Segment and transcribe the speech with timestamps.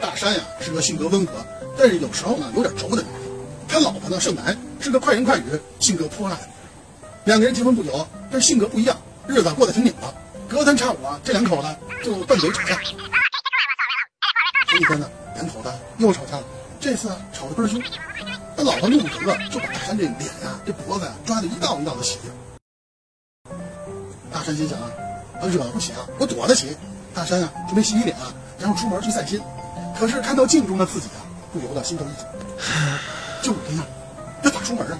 [0.00, 1.32] 大山呀是个性格温和，
[1.76, 3.06] 但是有时候呢有点轴的人。
[3.68, 5.42] 他老婆呢盛楠是个快人快语、
[5.78, 6.48] 性格泼辣的。
[7.24, 10.12] 两个人结婚不久，但是性格不一样，日子过得挺拧巴。
[10.48, 11.68] 隔三差五啊，这两口子
[12.02, 12.80] 就拌嘴吵架。
[14.66, 16.44] 前几天呢，两口子又吵架了，
[16.80, 17.82] 这次啊吵得倍儿凶。
[18.56, 22.18] 他老婆怒不可遏，就把大山这脸呀、这脖子呀抓得一道一道的血。
[24.32, 24.90] 大山心想啊，
[25.42, 26.74] 我惹不起啊，我躲得起。
[27.18, 29.40] 大山啊准备洗洗脸啊，然后出门去散心。
[29.98, 32.24] 可是看到镜中的自己啊，不由得心头一紧。
[33.42, 33.84] 就我这样，
[34.40, 34.96] 这咋出门啊？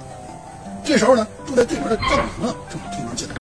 [0.85, 3.37] 这时候呢，住在对门的丈母娘啊，正好推门进来。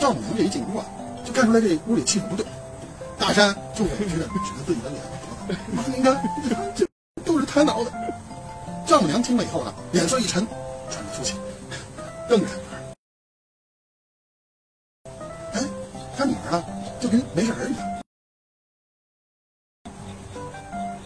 [0.00, 0.84] 丈母娘这一进屋啊，
[1.24, 2.44] 就看出来这屋里气氛不对。
[3.16, 5.00] 大山就委屈的指着自己的脸
[5.46, 6.20] 说：“妈，您看，
[6.74, 6.84] 这
[7.24, 7.92] 都是他挠的。”
[8.88, 10.44] 丈母娘听了以后呢，脸色一沉，
[10.90, 11.34] 喘着粗气，
[12.28, 12.54] 瞪着他
[17.00, 17.86] 就跟没事人一样。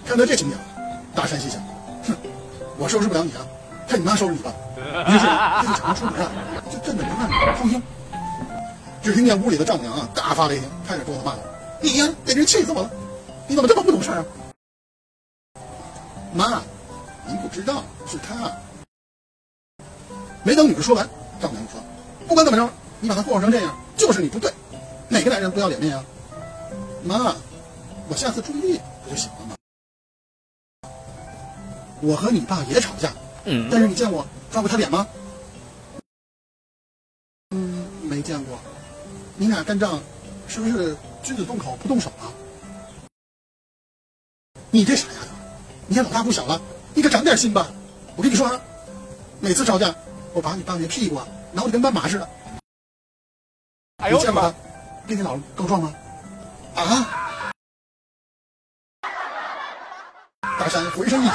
[0.05, 0.59] 看到这情景，
[1.15, 1.63] 大山心想：
[2.05, 2.17] 哼，
[2.79, 3.47] 我收拾不了你啊，
[3.89, 4.53] 看你妈收拾你吧。
[4.77, 6.31] 于是他就抢着出门啊，
[6.71, 7.83] 就震得连那女儿抽音。
[9.03, 11.43] 只听见屋里的丈母娘啊，大发雷霆，拍着桌子骂道
[11.81, 12.91] ：“你呀，简直气死我了！
[13.47, 14.25] 你怎么这么不懂事啊？”
[16.35, 16.61] 妈，
[17.27, 18.51] 您不知道是他。
[20.43, 21.09] 没等女儿说完，
[21.41, 21.81] 丈母娘就说
[22.27, 22.69] ：“不管怎么着，
[23.01, 24.53] 你把他祸成这样，就是你不对。
[25.09, 26.05] 哪个男人不要脸面啊？
[27.05, 27.37] 妈，
[28.09, 29.57] 我下次注意不就行了吗？
[32.01, 33.13] 我和你爸也吵架，
[33.45, 35.07] 嗯但是你见我抓过他脸吗？
[37.51, 38.59] 嗯，没见过。
[39.37, 40.01] 你俩干仗，
[40.49, 42.33] 是不是君子动口不动手啊？
[44.71, 45.29] 你这傻丫头，
[45.87, 46.61] 你也老大不小了，
[46.95, 47.71] 你可长点心吧！
[48.17, 48.61] 我跟你说啊，
[49.41, 49.95] 每次吵架，
[50.33, 52.29] 我把你爸那屁股啊挠得跟斑马似的。
[53.99, 54.55] 哎呦我的妈
[55.07, 55.95] 跟你姥告状吗？
[56.77, 57.07] 啊！
[60.59, 61.33] 大山浑身一紧，